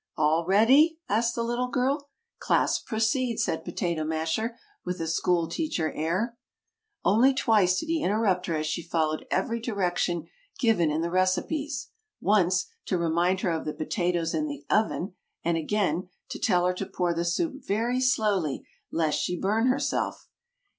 [0.17, 2.09] "All ready?" asked the little girl.
[2.39, 6.39] "Class proceed!" said Potato Masher, with a school teacher air.
[7.05, 10.27] Only twice did he interrupt her as she followed every direction
[10.57, 15.55] given in the recipes: once, to remind her of the potatoes in the oven; and
[15.57, 20.29] again, to tell her to pour the soup very slowly, lest she burn herself.